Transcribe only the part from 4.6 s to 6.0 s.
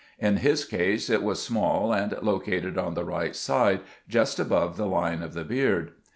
the line of the beard.